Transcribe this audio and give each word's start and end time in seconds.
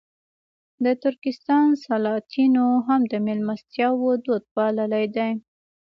د 0.83 0.85
ترکستان 1.03 1.67
سلاطینو 1.85 2.67
هم 2.87 3.01
د 3.11 3.13
مېلمستیاوو 3.27 4.09
دود 4.25 4.43
پاللی 4.55 5.05
دی. 5.15 5.31